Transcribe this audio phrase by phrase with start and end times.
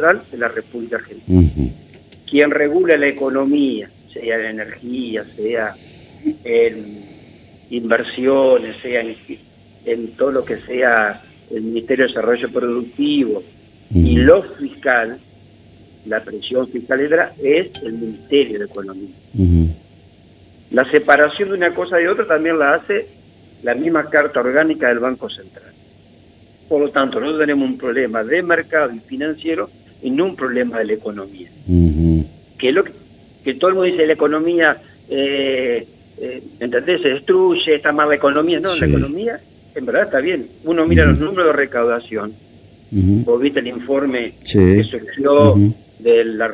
[0.00, 1.42] Central de la República Argentina.
[2.28, 5.74] Quien regula la economía, sea en energía, sea
[6.44, 7.04] en
[7.70, 9.02] inversiones, sea
[9.84, 13.42] en, todo lo que sea el Ministerio de Desarrollo Productivo
[13.92, 15.18] y lo fiscal,
[16.06, 17.00] la presión fiscal
[17.42, 19.14] es el Ministerio de Economía.
[20.70, 23.08] La separación de una cosa de otra también la hace
[23.62, 25.72] la misma carta orgánica del Banco Central.
[26.68, 29.68] Por lo tanto, nosotros tenemos un problema de mercado y financiero
[30.02, 31.50] y no un problema de la economía.
[32.58, 34.76] Que es lo que, todo el mundo dice, la economía,
[35.08, 35.86] eh,
[36.20, 37.02] eh, ¿entendés?
[37.02, 38.60] Se destruye, está mal la economía.
[38.60, 39.40] No, la economía
[39.74, 40.46] en verdad está bien.
[40.64, 42.32] Uno mira los números de recaudación.
[42.92, 45.56] Vos viste el informe que surgió
[45.98, 46.50] de la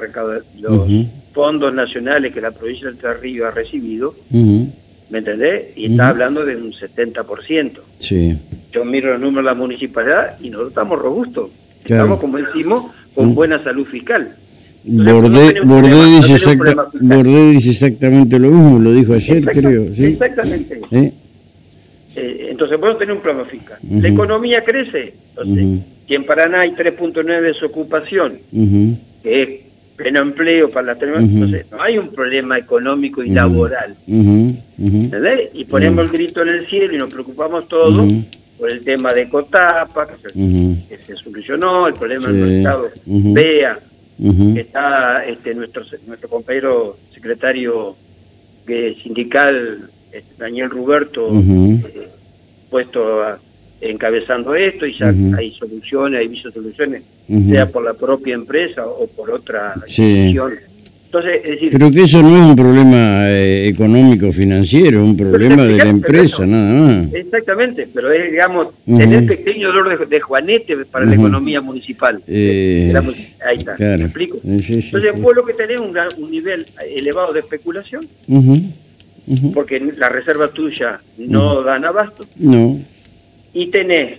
[0.60, 0.88] los
[1.32, 4.14] fondos nacionales que la provincia del Río ha recibido.
[4.30, 5.76] ¿Me entendés?
[5.76, 7.72] Y está hablando de un 70%.
[8.00, 8.36] Sí.
[8.72, 11.50] Yo miro los números de la municipalidad y nosotros estamos robustos.
[11.84, 14.36] Estamos, como decimos, con buena salud fiscal.
[14.84, 15.54] Bordé,
[17.50, 19.92] dice exactamente lo mismo, lo dijo ayer, creo.
[19.94, 20.04] ¿sí?
[20.04, 20.80] Exactamente.
[20.92, 21.12] ¿Eh?
[22.14, 23.78] Eh, entonces, podemos tener un problema fiscal.
[23.90, 25.14] La economía crece.
[25.30, 28.34] Entonces, si en Paraná hay 3.9 de desocupación,
[29.22, 29.48] que es
[29.96, 33.96] pleno empleo para la entonces no hay un problema económico y laboral.
[34.06, 38.06] Y ponemos el grito en el cielo y nos preocupamos todos
[38.58, 43.78] por el tema de Cotapa, que se, solucionó, el problema del mercado vea
[44.18, 47.96] que está este, nuestro, nuestro compañero secretario
[49.02, 52.08] sindical, este, Daniel Ruberto, eh,
[52.70, 53.22] puesto
[53.80, 57.02] encabezando esto y ya hay soluciones, hay visto soluciones,
[57.50, 60.54] sea por la propia empresa o por otra institución.
[61.06, 65.16] Entonces, es decir, Pero que eso no es un problema eh, económico financiero, es un
[65.16, 67.14] problema de la empresa, nada más.
[67.14, 72.20] Exactamente, pero es, digamos, tener pequeño dolor de, juanete para la economía municipal.
[72.26, 72.92] Eh,
[73.46, 74.38] ahí está, ¿me explico?
[74.44, 78.06] Entonces, vos lo que tenés un, un nivel elevado de especulación,
[79.54, 82.26] porque la reserva tuya no dan abasto.
[82.36, 82.78] No.
[83.54, 84.18] Y tenés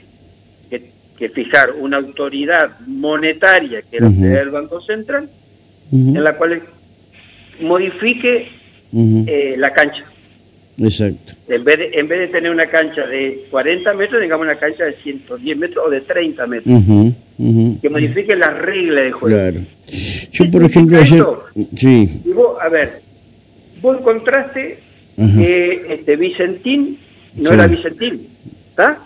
[0.70, 5.30] que, fijar una autoridad monetaria, que era el Banco Central,
[5.92, 6.62] en la cual
[7.62, 8.50] modifique
[8.94, 10.06] eh, la cancha.
[10.80, 11.34] Exacto.
[11.48, 14.86] En vez, de, en vez de tener una cancha de 40 metros, tengamos una cancha
[14.86, 16.84] de 110 metros o de 30 metros.
[17.82, 19.38] Que modifique las reglas de juego.
[19.38, 19.60] Claro.
[20.32, 21.24] Yo, por ejemplo, ayer...
[21.76, 22.22] Sí.
[22.26, 23.02] vos, a ver,
[23.82, 24.80] vos encontraste
[25.16, 27.00] que este Vicentín
[27.36, 28.28] no era Vicentín,
[28.70, 29.00] ¿está?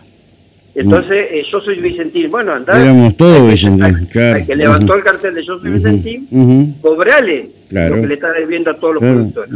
[0.75, 2.31] Entonces, eh, yo soy Vicentín.
[2.31, 2.81] Bueno, andá.
[2.81, 4.45] Éramos todos Vicentín, claro.
[4.45, 8.73] que levantó el cartel de yo soy Vicentín, cobrale lo que le está debiendo a
[8.75, 9.51] todos los productores.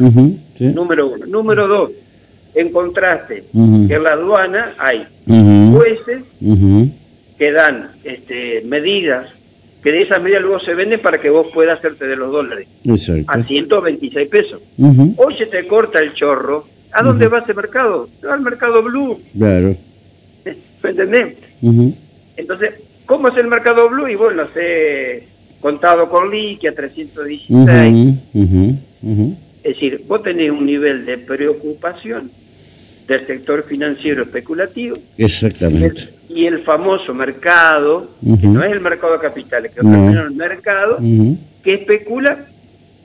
[0.74, 1.26] Número uno.
[1.26, 1.92] Número dos,
[2.54, 3.44] encontraste
[3.88, 5.06] que en la aduana hay
[5.72, 6.24] jueces
[7.38, 9.28] que dan este, medidas,
[9.84, 12.68] que de esas medidas luego se venden para que vos puedas hacerte de los dólares.
[12.86, 13.32] Exacto.
[13.32, 14.62] A 126 pesos.
[15.18, 16.66] Hoy se te corta el chorro.
[16.92, 18.08] ¿A dónde va ese mercado?
[18.30, 19.20] Al mercado blue.
[19.38, 19.76] Claro.
[20.84, 21.36] ¿Me entendés?
[22.38, 22.76] Entonces,
[23.06, 24.08] ¿cómo es el mercado blue?
[24.08, 25.28] Y bueno, se
[25.62, 28.16] contado con liqui a 316.
[29.64, 32.30] Es decir, vos tenés un nivel de preocupación
[33.08, 34.96] del sector financiero especulativo.
[35.18, 36.10] Exactamente.
[36.30, 41.00] Y el, famoso mercado, que no es el mercado de capitales, que es el mercado,
[41.64, 42.46] que especula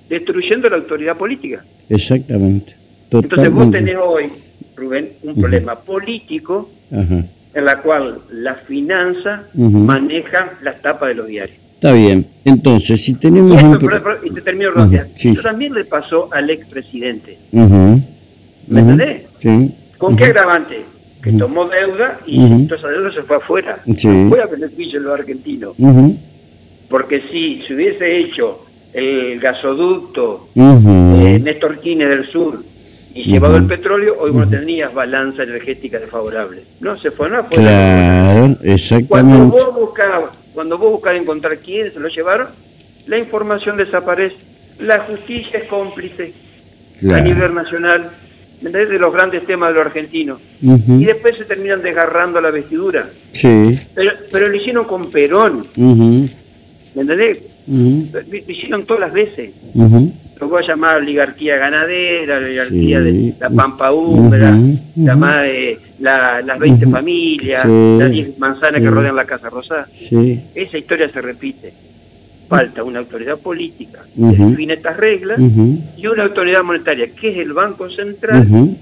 [0.08, 1.64] destruyendo la autoridad política.
[1.88, 2.74] Exactamente.
[3.10, 4.30] Entonces vos tenés hoy,
[4.76, 11.58] Rubén, un problema político en la cual la finanza maneja las tapas de los diarios.
[11.74, 12.26] Está bien.
[12.44, 13.62] Entonces, si tenemos...
[13.62, 13.78] un...
[14.22, 14.70] y te termino,
[15.42, 17.38] también le pasó al expresidente.
[17.52, 19.22] ¿Me entendés?
[19.40, 19.74] Sí.
[19.98, 20.84] ¿Con qué agravante?
[21.22, 23.78] Que tomó deuda y toda esa deuda se fue afuera.
[23.84, 25.74] No fue a beneficio de los argentinos.
[26.88, 32.64] Porque si se hubiese hecho el gasoducto eh, Néstor Quine del Sur
[33.14, 36.62] y llevado el petróleo, hoy no tenías balanza energética desfavorable.
[36.80, 37.58] No, se fue, no fue.
[37.58, 39.08] Claro, exactamente.
[39.08, 42.48] Cuando vos buscabas, cuando vos buscabas encontrar quién se lo llevaron,
[43.06, 44.36] la información desaparece.
[44.78, 46.34] La justicia es cómplice
[47.10, 48.10] a nivel nacional
[48.60, 50.38] de los grandes temas de los argentinos.
[50.60, 53.08] Y después se terminan desgarrando la vestidura.
[53.32, 53.78] Sí.
[53.94, 55.64] Pero, pero lo hicieron con Perón.
[55.76, 57.40] ¿Me entendés?
[57.66, 59.52] Lo hicieron todas las veces
[60.40, 64.58] lo voy a llamar oligarquía ganadera, oligarquía de la pampa húmeda,
[64.96, 69.88] llamada de las 20 familias, las 10 manzanas que rodean la Casa Rosada.
[70.54, 71.72] Esa historia se repite.
[72.48, 75.38] Falta una autoridad política que define estas reglas
[75.96, 78.76] y una autoridad monetaria, que es el Banco Central.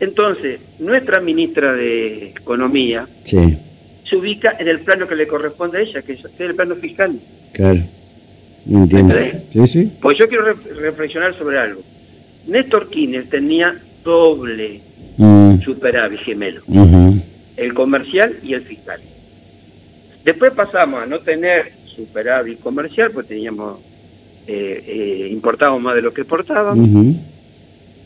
[0.00, 6.02] Entonces, nuestra ministra de Economía se ubica en el plano que le corresponde a ella,
[6.02, 7.18] que es el plano fiscal.
[7.52, 7.80] Claro.
[8.70, 9.14] Entiendo.
[9.52, 9.92] Sí, sí.
[10.00, 10.44] Pues yo quiero
[10.78, 11.82] reflexionar sobre algo.
[12.46, 14.80] Néstor Kirchner tenía doble
[15.18, 15.60] mm.
[15.60, 16.62] superávit gemelo.
[17.56, 19.00] El comercial y el fiscal.
[20.24, 23.80] Después pasamos a no tener superávit comercial, pues teníamos,
[24.46, 26.88] eh, eh, importábamos más de lo que exportábamos,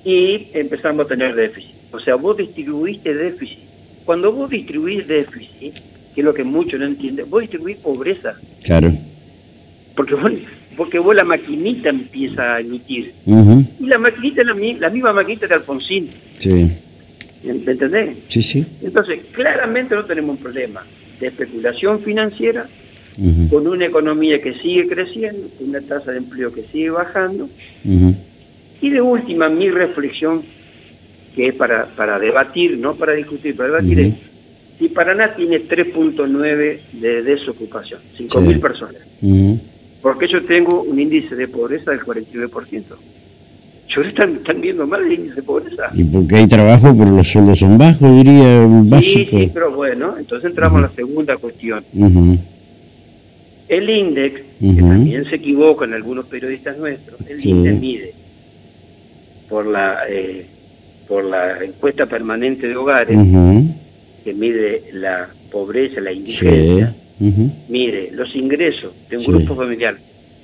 [0.05, 1.75] y empezamos a tener déficit.
[1.93, 3.59] O sea, vos distribuiste déficit.
[4.05, 5.75] Cuando vos distribuís déficit,
[6.15, 8.35] que es lo que muchos no entienden, vos distribuís pobreza.
[8.65, 8.93] Claro.
[9.95, 10.33] Porque vos,
[10.77, 13.13] porque vos la maquinita empieza a emitir.
[13.27, 16.09] Y la maquinita es la, la, misma maquinita de Alfonsín.
[16.39, 16.71] Sí.
[17.45, 18.17] ¿Me entendés?
[18.29, 18.65] Sí, sí.
[18.83, 20.85] Entonces, claramente no tenemos un problema
[21.21, 22.67] de especulación financiera,
[23.51, 27.49] con una economía que sigue creciendo, con una tasa de empleo que sigue bajando.
[28.81, 30.43] Y de última, mi reflexión,
[31.35, 34.15] que es para, para debatir, no para discutir, para debatir, es
[34.79, 39.03] si Paraná tiene 3.9 de desocupación, 5.000 personas,
[40.01, 42.83] porque yo tengo un índice de pobreza del 49%.
[44.01, 45.91] Están, están viendo mal el índice de pobreza.
[45.95, 49.31] Y porque hay trabajo, pero los sueldos son bajos, diría básico.
[49.31, 51.85] Sí, sí, pero bueno, entonces entramos a la segunda cuestión.
[53.69, 58.15] El INDEX, que también se equivoca en algunos periodistas nuestros, el INDEX mide
[59.49, 60.47] por la eh,
[61.07, 63.19] por la encuesta permanente de hogares,
[64.25, 66.95] que mide la pobreza, la indigencia,
[67.69, 69.97] mide los ingresos de un grupo familiar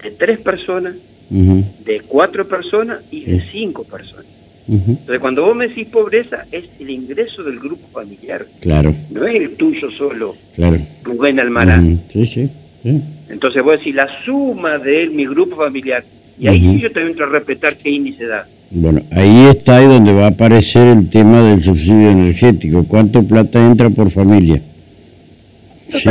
[0.02, 0.94] de tres personas
[1.30, 4.26] de cuatro personas y de cinco personas.
[4.68, 8.46] Entonces, cuando vos me decís pobreza, es el ingreso del grupo familiar.
[8.60, 8.94] Claro.
[9.10, 10.36] No es el tuyo solo.
[10.54, 10.78] Claro.
[11.04, 12.00] Rubén Almarán.
[12.12, 12.48] sí, sí,
[13.30, 16.04] Entonces, vos decís la suma de mi grupo familiar.
[16.38, 18.46] Y ahí yo tengo que respetar qué índice da.
[18.70, 22.84] Bueno, ahí está ahí donde va a aparecer el tema del subsidio energético.
[22.84, 24.60] ¿Cuánto plata entra por familia?
[25.88, 26.10] ¿Sí?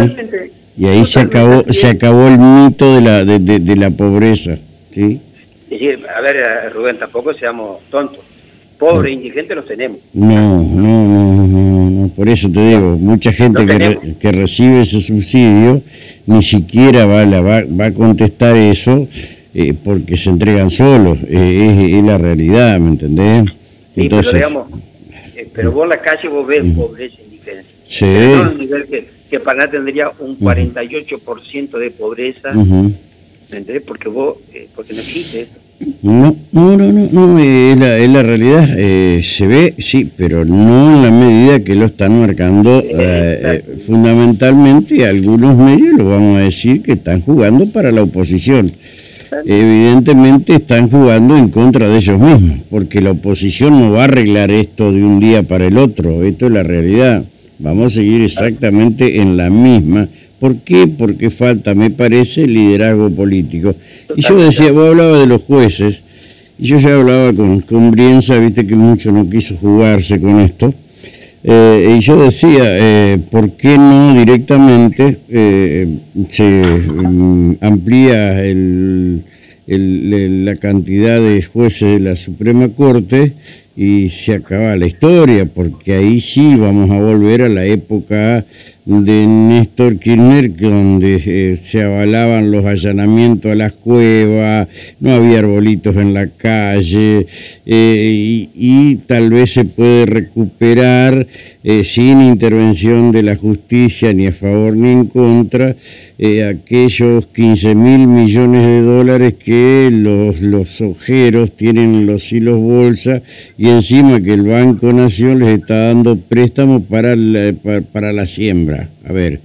[0.75, 4.57] Y ahí se acabó, se acabó el mito de la, de, de la pobreza.
[4.97, 5.21] ¿Sí?
[6.15, 8.19] a ver, eh, Rubén, tampoco seamos tontos.
[8.79, 9.97] Pobres, e indigentes los tenemos.
[10.13, 15.81] No, no, no, no, por eso te digo, mucha gente que, que, recibe ese subsidio
[16.27, 19.07] ni siquiera va, la, va, va a contestar eso
[19.55, 23.45] eh, porque se entregan solos, eh, es, la realidad, ¿me entendés?
[23.95, 24.67] Sí, Entonces, pero digamos,
[25.53, 27.73] pero vos en la calle vos ves pobreza e indigencia.
[27.87, 28.05] Sí.
[28.05, 32.51] No, nivel que, que Paraná tendría un 48% de pobreza
[33.47, 33.81] ¿entendés?
[33.81, 35.51] Porque vos, eh, porque no existe eso.
[36.01, 40.95] No, no, no, no, no es, la, la realidad, eh, se ve, sí, pero no
[40.95, 46.81] en la medida que lo están marcando eh, fundamentalmente algunos medios, lo vamos a decir,
[46.81, 48.71] que están jugando para la oposición.
[49.45, 54.49] Evidentemente están jugando en contra de ellos mismos, porque la oposición no va a arreglar
[54.49, 57.23] esto de un día para el otro, esto es la realidad.
[57.59, 60.07] Vamos a seguir exactamente en la misma
[60.39, 60.87] ¿Por qué?
[60.87, 63.75] Porque falta, me parece, liderazgo político.
[64.15, 66.01] Y yo decía, vos hablabas de los jueces,
[66.59, 70.73] y yo ya hablaba con, con Brienza, viste que mucho no quiso jugarse con esto,
[71.43, 75.87] eh, y yo decía, eh, ¿por qué no directamente eh,
[76.29, 79.23] se mm, amplía el,
[79.65, 83.33] la cantidad de jueces de la Suprema Corte
[83.75, 85.45] y se acaba la historia?
[85.45, 88.45] Porque ahí sí vamos a volver a la época
[88.87, 94.69] de Néstor Kirchner, donde eh, se avalaban los allanamientos a las cuevas,
[95.01, 97.27] no había arbolitos en la calle,
[97.65, 101.27] eh, y, tal vez se puede recuperar
[101.65, 105.75] eh, sin intervención de la justicia ni a favor ni en contra
[106.49, 113.21] aquellos 15 mil millones de dólares que los, los ojeros tienen en los hilos bolsa
[113.55, 117.15] y encima que el Banco Nación les está dando préstamos para
[117.91, 118.76] para la siembra.
[119.05, 119.39] A ver,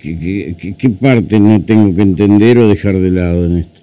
[0.00, 3.80] ¿qué, parte no tengo que entender o dejar de lado en esto?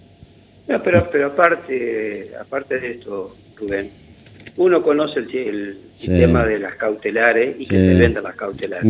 [0.68, 3.90] No, pero, pero aparte, aparte de esto, Rubén,
[4.58, 8.86] uno conoce el, sistema de las cautelares y que se vendan las cautelares.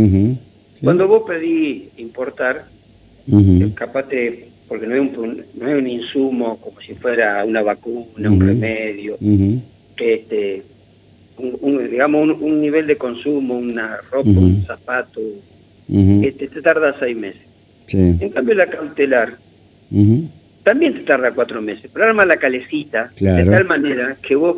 [0.83, 2.65] Cuando vos pedís importar,
[3.73, 4.05] capaz
[4.67, 9.17] porque no es, un, no es un insumo como si fuera una vacuna, un remedio,
[9.97, 10.61] este,
[11.37, 15.19] un, digamos un, nivel de consumo, una ropa, un zapato,
[15.89, 17.41] este, te tarda seis meses.
[17.91, 19.37] En cambio la cautelar
[20.63, 24.57] también te tarda cuatro meses, pero arma la calecita de tal manera que vos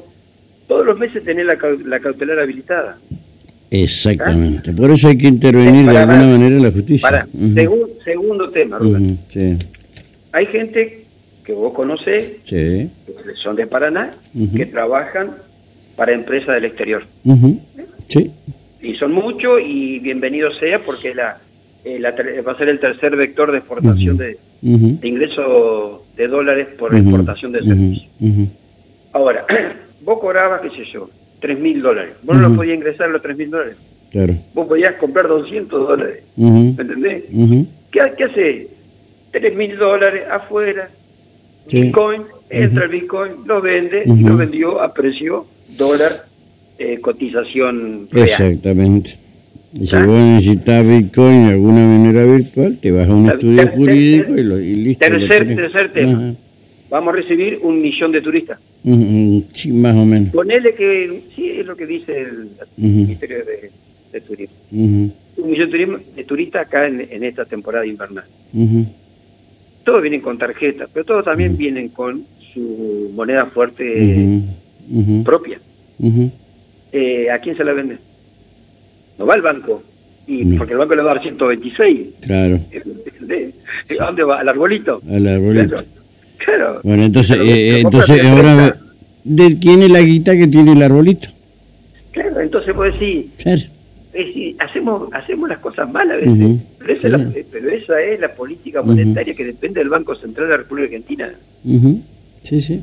[0.68, 2.98] todos los meses tenés la, la cautelar habilitada.
[3.70, 7.10] Exactamente, por eso hay que intervenir de alguna manera en la justicia.
[7.10, 7.28] Para,
[8.04, 8.80] segundo tema,
[10.34, 11.06] Hay gente
[11.46, 12.90] que vos conocés, que
[13.42, 14.12] son de Paraná,
[14.56, 15.32] que trabajan
[15.96, 17.04] para empresas del exterior.
[18.10, 18.32] Sí
[18.82, 21.38] y son muchos y bienvenido sea porque la,
[21.84, 22.00] eh,
[22.46, 24.98] va a ser el tercer vector de exportación de, Ujú.
[25.00, 28.10] de ingreso de dólares por exportación de servicios.
[29.14, 29.46] Ahora,
[30.04, 31.10] vos cobrabas, qué sé yo,
[31.40, 32.14] 3 mil dólares.
[32.24, 33.76] Vos no podías ingresar los 3 mil dólares.
[34.12, 34.36] Claro.
[34.54, 36.24] Vos podías comprar 200 dólares.
[36.38, 37.24] Ujú, ¿Me entendés?
[37.92, 38.68] ¿Qué, qué hace?
[39.32, 40.90] 3 mil dólares afuera,
[41.68, 41.84] Sí.
[41.84, 45.46] Bitcoin, entra el Bitcoin, lo vende y lo vendió a precio
[45.78, 46.26] dólar,
[46.82, 48.08] eh, cotización.
[48.14, 49.18] Exactamente.
[49.86, 50.06] Si ¿Ah?
[50.06, 54.44] vos necesitas Bitcoin y alguna minera virtual, te vas a un estudio ter- jurídico y,
[54.44, 55.10] lo, y listo.
[55.10, 55.56] lo tercer- tenés.
[55.58, 56.12] tercer tema.
[56.14, 56.34] Ajá.
[56.90, 58.60] Vamos a recibir un millón de turistas.
[59.54, 60.30] Sí, más o menos.
[60.34, 62.88] Ponele que, sí, es lo que dice el Ujú.
[62.88, 63.72] Ministerio de,
[64.12, 64.56] de Turismo.
[64.74, 65.14] Un
[65.50, 68.26] millón de, turismo- de turistas acá en, en esta temporada invernal.
[69.86, 72.24] Todos vienen con tarjetas, pero todos también vienen con
[72.54, 74.42] su moneda fuerte
[75.24, 75.60] propia.
[76.92, 77.98] Eh, ¿A quién se la vende?
[79.18, 79.84] No va al banco,
[80.28, 80.58] y No.
[80.58, 82.08] porque el banco le va a dar 126.
[82.22, 82.60] Claro.
[84.00, 84.40] ¿A dónde va?
[84.40, 85.02] ¿Al arbolito?
[85.10, 85.76] al arbolito.
[85.76, 85.88] Claro.
[86.44, 86.80] Claro.
[86.84, 88.78] Bueno, entonces, eh, entonces en ahora.
[89.24, 91.28] ¿de quién es la guita que tiene el arbolito?
[92.12, 93.62] Claro, entonces vos decís, Claro.
[94.60, 98.34] hacemos, hacemos las cosas mal a veces, pero, esa es la, pero esa es la
[98.34, 101.32] política monetaria que depende del Banco Central de la República Argentina.
[102.42, 102.82] Sí, sí,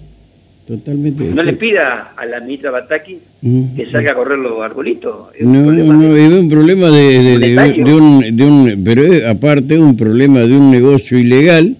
[0.68, 1.24] totalmente.
[1.24, 3.74] No le pida a la ministra Bataki Ujú.
[3.76, 5.28] que salga a correr los arbolitos.
[5.34, 7.84] Es No, no, de- es un problema de, de- de- monetario.
[7.86, 11.76] de un, de un- pero es, aparte un problema de un negocio ilegal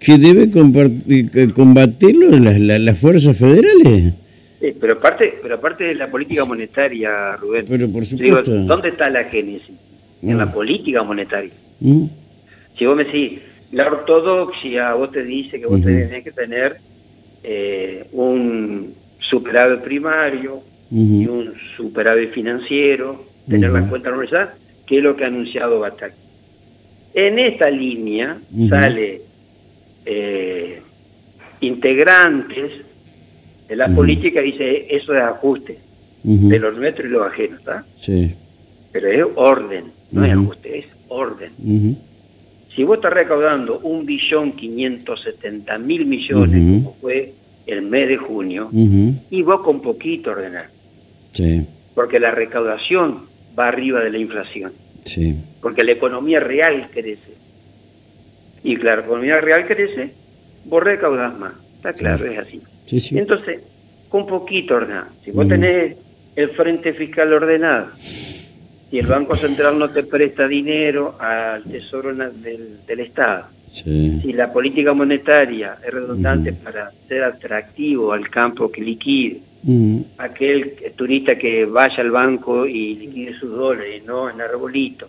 [0.00, 0.50] que debe
[1.54, 4.14] combatirlo las, las, las fuerzas federales.
[4.60, 8.64] Eh, pero aparte pero aparte de la política monetaria, Rubén, Pero por digo, supuesto.
[8.64, 9.68] ¿dónde está la génesis?
[10.22, 10.38] En Mm.
[10.38, 11.50] la política monetaria.
[11.80, 12.04] ¿Mm?
[12.78, 13.40] Si vos me decís,
[13.72, 16.76] la ortodoxia vos te dice que vos tenés que tener
[17.44, 23.78] eh, un superávit primario y un superávit financiero, tener Ujú.
[23.78, 24.50] las cuentas normalizadas,
[24.86, 26.14] que es lo que ha anunciado Batak.
[27.14, 29.20] En esta línea sale
[30.06, 30.80] eh,
[31.60, 32.72] integrantes
[33.68, 35.78] de la política y dice eso es ajuste
[36.22, 37.84] de los nuestros y los ajenos, ¿está?
[37.96, 38.34] Sí.
[38.92, 41.50] Pero es orden, no es ajuste, es orden.
[42.74, 47.32] Si vos estás recaudando un billón quinientos setenta mil millones, como fue
[47.66, 48.68] el mes de junio,
[49.30, 50.66] y vos con poquito ordenás,
[51.32, 51.64] Sí.
[51.94, 53.26] porque la recaudación
[53.58, 54.72] va arriba de la inflación,
[55.04, 55.34] Sí.
[55.60, 57.34] porque la economía real crece.
[58.64, 60.12] Y claro, la economía real crece,
[60.64, 61.52] vos recaudás más.
[61.76, 62.60] Está claro, es así.
[62.86, 63.18] Sí, sí.
[63.18, 63.60] Entonces,
[64.08, 65.06] con poquito ordenás.
[65.24, 65.96] Si vos tenés
[66.34, 67.88] el frente fiscal ordenado,
[68.94, 74.20] si el Banco Central no te presta dinero al Tesoro del, del Estado, Sí.
[74.22, 79.38] si la política monetaria es redundante para ser atractivo al campo que liquide,
[80.18, 85.08] aquel turista que vaya al banco y liquide sus dólares, no en arbolito,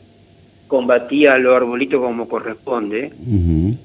[0.68, 3.12] combatía a los arbolitos como corresponde,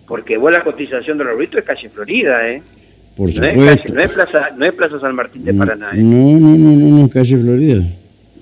[0.09, 2.63] porque vos la cotización del arbolito es calle Florida, ¿eh?
[3.19, 5.91] Por No es, calle- no es plaza, no es Plaza San Martín de Paraná.
[5.93, 5.99] ¿eh?
[5.99, 7.83] No, no, no, no, no, calle Florida.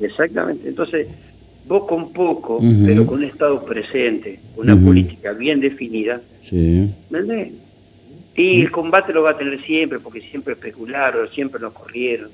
[0.00, 0.68] Exactamente.
[0.68, 1.08] Entonces,
[1.68, 6.88] vos con poco, pero con un Estado presente, una política bien definida, Sí.
[7.10, 7.52] ¿me entendés?
[8.36, 12.28] Y el combate lo va a tener siempre, porque siempre especularon, siempre nos corrieron.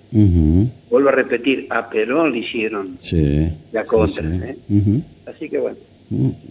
[0.91, 3.49] Vuelvo a repetir, a Perón le hicieron Sí.
[3.73, 4.23] la contra.
[4.23, 4.39] sí.
[4.45, 5.01] ¿eh?
[5.27, 5.77] Así que bueno,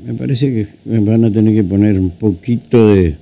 [0.05, 0.67] Me parece que
[0.99, 3.15] van a tener que poner un poquito de,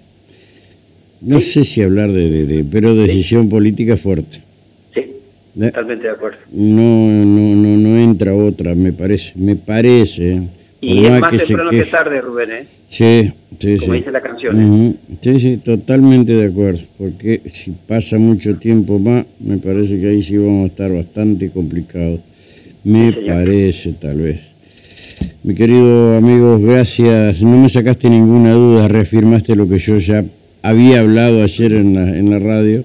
[1.21, 4.41] no sé si hablar de, de, de- pero decisión política fuerte.
[5.59, 5.65] ¿Eh?
[5.67, 6.37] totalmente de acuerdo.
[6.51, 10.33] No, no, no, no entra otra, me parece, me parece.
[10.33, 10.41] ¿eh?
[10.81, 12.65] Y es más que temprano que tarde, Rubén, ¿eh?
[12.87, 13.99] Sí, sí, Como sí.
[13.99, 14.59] dice la canción.
[14.59, 14.93] ¿eh?
[15.21, 16.81] Sí, sí, totalmente de acuerdo.
[16.97, 21.49] Porque si pasa mucho tiempo más, me parece que ahí sí vamos a estar bastante
[21.51, 22.19] complicados.
[22.83, 24.39] Me Sí, parece, tal vez.
[25.43, 27.43] Mi querido amigos, gracias.
[27.43, 30.25] No me sacaste ninguna duda, reafirmaste lo que yo ya
[30.63, 32.83] había hablado ayer en la, en la radio,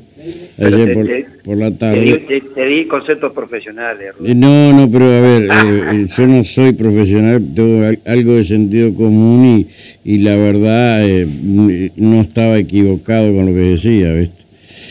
[0.58, 2.18] ayer te- por, te- por la tarde.
[2.26, 4.32] te- te di conceptos profesionales, Rubén.
[4.32, 5.48] Eh, No, no, pero a ver, eh,
[5.92, 9.66] eh, yo no soy profesional, tengo al- algo de sentido común
[10.04, 11.26] y, y la verdad eh,
[11.96, 14.36] no estaba equivocado con lo que decía, ¿viste?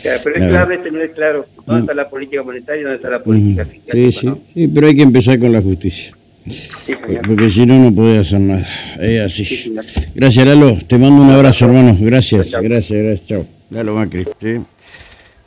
[0.02, 3.24] Claro, Pero es clave tener claro dónde está la política monetaria y dónde está la
[3.24, 3.92] política fiscal.
[3.92, 4.40] Sí, sí, ¿no?
[4.54, 6.94] sí, pero hay que empezar con la justicia, Sí,
[7.26, 8.68] porque si no, no puede hacer nada.
[9.02, 9.46] Es así.
[9.46, 9.74] Sí.
[10.14, 10.78] Gracias, Lalo.
[10.86, 11.98] Te mando un abrazo, hermano.
[12.00, 13.28] Gracias, gracias, gracias.
[13.28, 13.46] Chao.
[13.72, 14.26] Lalo Macri.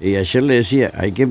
[0.00, 1.28] Y ayer le decía, hay que.